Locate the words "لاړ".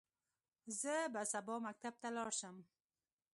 2.15-2.29